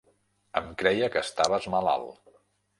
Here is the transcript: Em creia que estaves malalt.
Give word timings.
Em 0.61 0.71
creia 0.79 1.11
que 1.17 1.23
estaves 1.27 1.71
malalt. 1.77 2.21